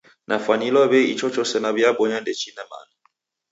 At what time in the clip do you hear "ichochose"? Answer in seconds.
1.13-1.55